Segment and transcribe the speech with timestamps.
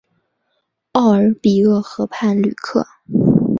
[0.93, 2.87] 奥尔比厄河畔吕克。